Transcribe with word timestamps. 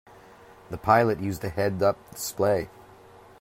The 0.71 0.79
pilot 0.79 1.19
used 1.19 1.43
a 1.43 1.49
head-up 1.49 1.97
display. 2.09 2.69